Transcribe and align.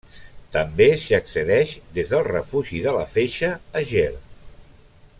També 0.53 0.87
s'hi 1.03 1.15
accedeix 1.17 1.75
des 1.97 2.13
del 2.15 2.25
Refugi 2.31 2.81
de 2.89 2.95
la 2.99 3.07
Feixa 3.13 3.53
a 3.81 3.85
Ger. 3.93 4.11